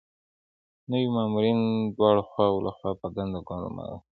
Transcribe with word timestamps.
نوي 0.89 1.07
مامورین 1.15 1.59
د 1.85 1.93
دواړو 1.97 2.21
خواوو 2.29 2.63
لخوا 2.67 2.91
په 3.01 3.07
دنده 3.15 3.39
ګمارل 3.47 3.97
کیږي. 3.99 3.99